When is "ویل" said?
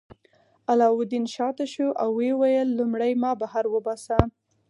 2.39-2.69